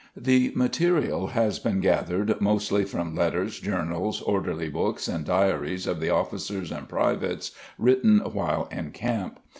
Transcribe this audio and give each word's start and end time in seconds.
The 0.17 0.51
material 0.55 1.27
has 1.27 1.59
been 1.59 1.79
gathered 1.79 2.41
mostly 2.41 2.85
from 2.85 3.13
letters, 3.13 3.59
journals, 3.59 4.19
orderly 4.23 4.67
books, 4.67 5.07
and 5.07 5.23
diaries 5.23 5.85
of 5.85 5.99
the 5.99 6.09
officers 6.09 6.71
and 6.71 6.89
privates, 6.89 7.51
written 7.77 8.17
while 8.17 8.67
in 8.71 8.93
camp. 8.93 9.39